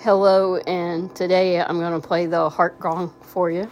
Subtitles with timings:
[0.00, 3.68] Hello, and today I'm going to play the heart gong for you.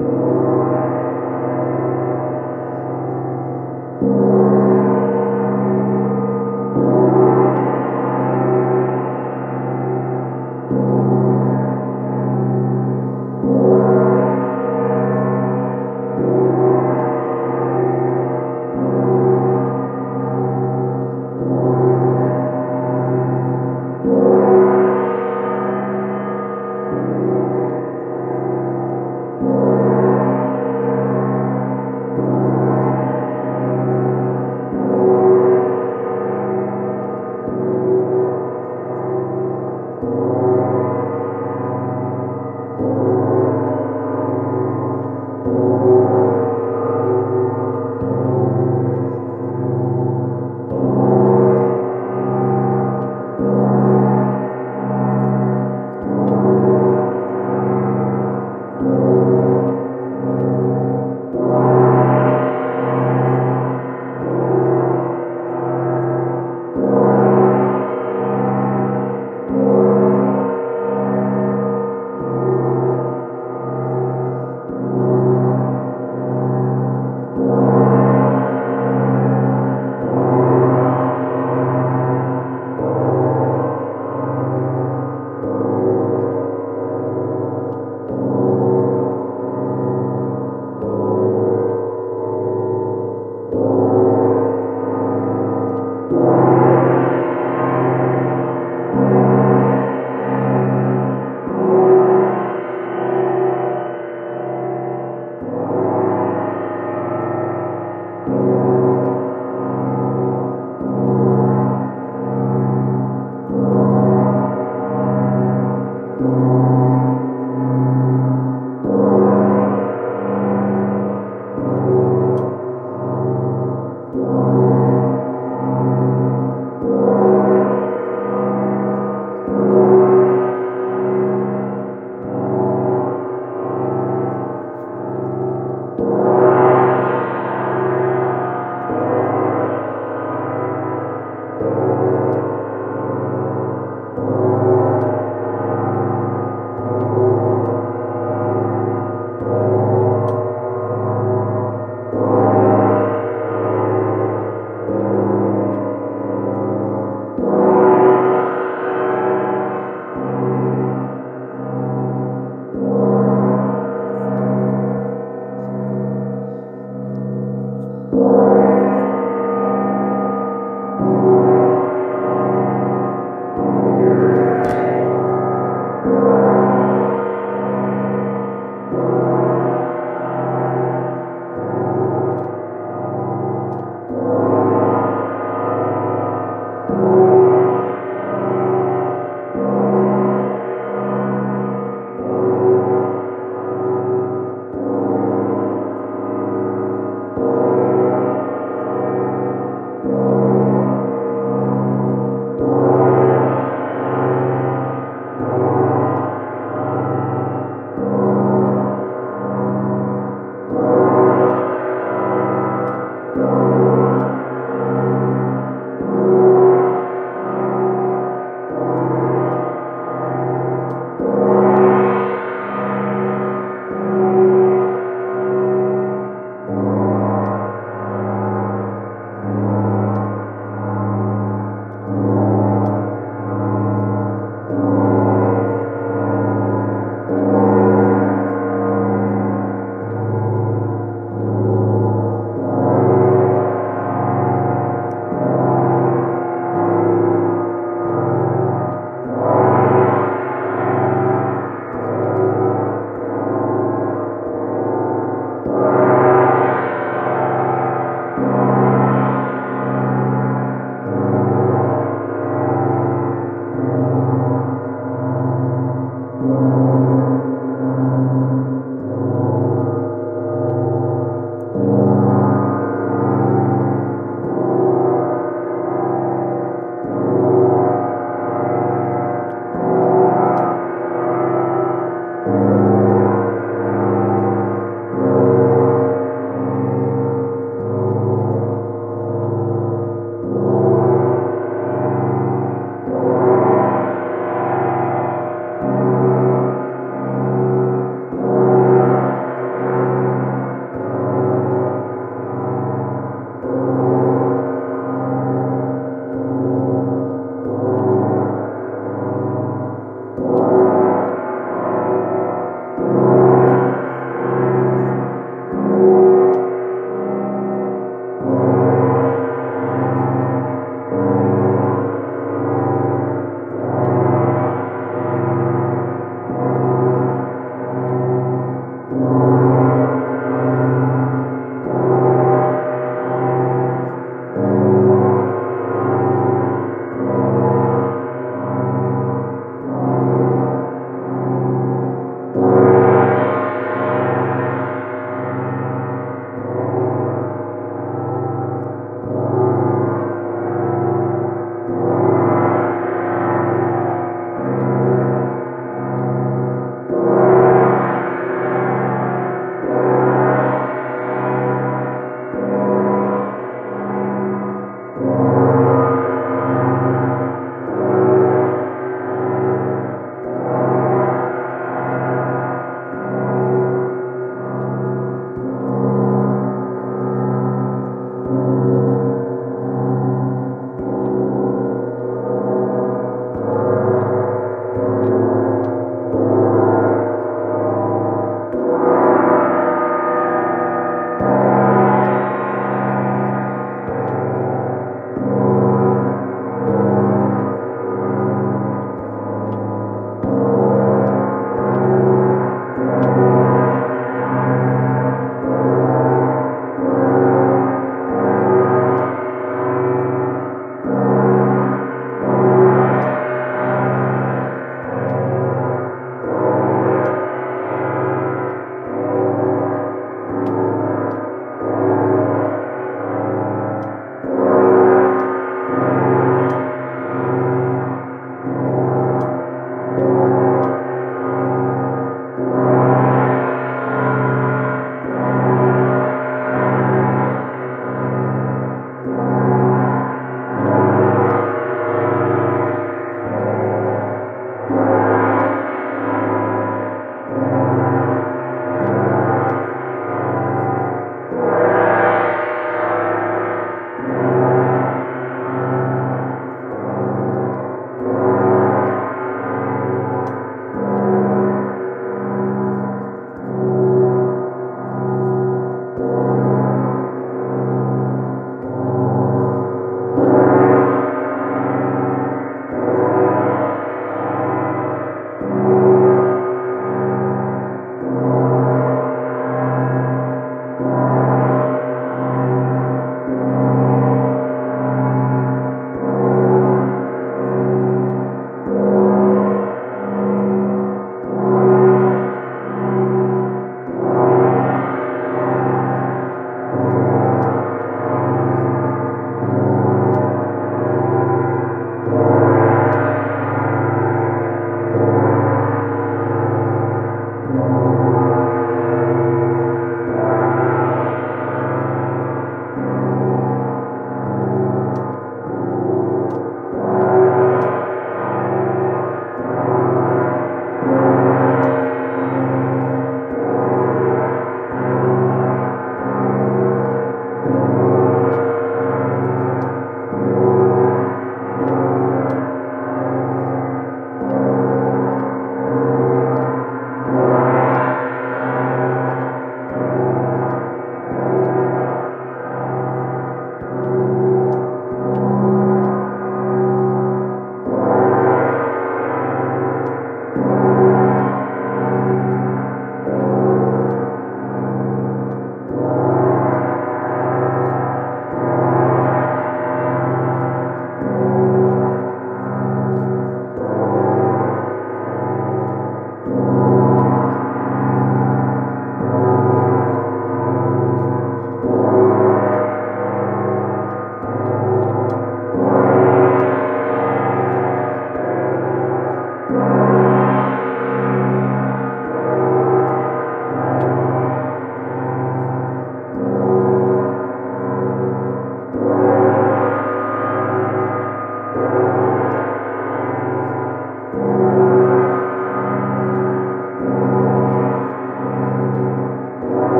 [0.00, 0.79] Música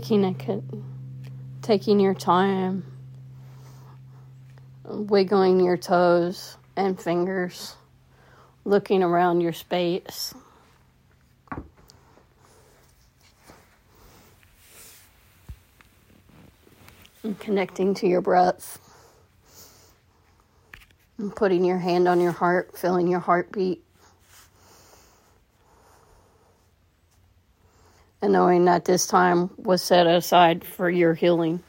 [0.00, 0.62] taking a
[1.60, 2.82] taking your time,
[4.84, 7.74] wiggling your toes and fingers,
[8.64, 10.32] looking around your space.
[17.22, 18.78] And connecting to your breath.
[21.18, 23.84] And putting your hand on your heart, feeling your heartbeat.
[28.22, 31.62] And knowing that this time was set aside for your healing.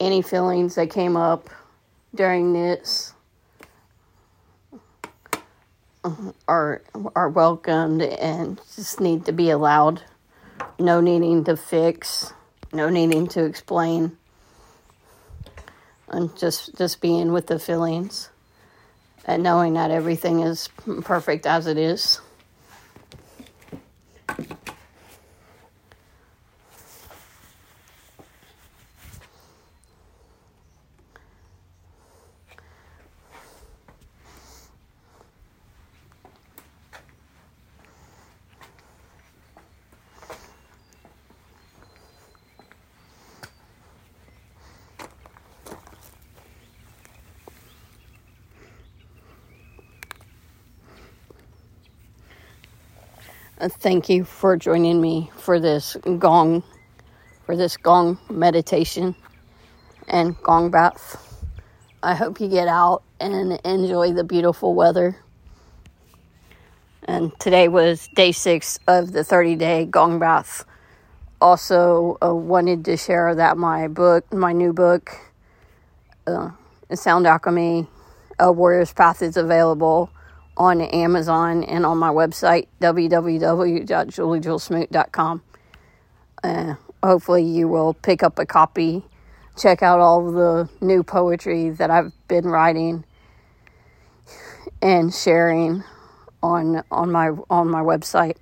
[0.00, 1.50] Any feelings that came up
[2.14, 3.12] during this
[6.46, 6.82] are
[7.14, 10.02] are welcomed and just need to be allowed.
[10.78, 12.32] No needing to fix,
[12.72, 14.16] no needing to explain.
[16.08, 18.30] And just just being with the feelings
[19.24, 20.68] and knowing that everything is
[21.02, 22.20] perfect as it is.
[53.72, 56.62] Thank you for joining me for this gong,
[57.46, 59.14] for this gong meditation
[60.06, 61.44] and gong bath.
[62.02, 65.16] I hope you get out and enjoy the beautiful weather.
[67.04, 70.64] And today was day six of the 30 day gong bath.
[71.40, 75.16] Also, uh, wanted to share that my book, my new book,
[76.26, 76.50] uh,
[76.94, 77.86] Sound Alchemy,
[78.38, 80.10] A Warrior's Path, is available
[80.58, 85.42] on Amazon and on my website, www.juliejulesmoot.com.
[86.44, 89.02] Uh, hopefully, you will pick up a copy,
[89.56, 93.04] check out all the new poetry that I've been writing
[94.82, 95.82] and sharing
[96.42, 98.36] on on my on my website.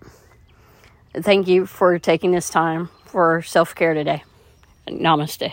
[1.14, 4.22] Thank you for taking this time for self care today.
[4.88, 5.52] Namaste.